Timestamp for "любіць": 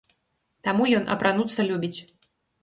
1.69-1.99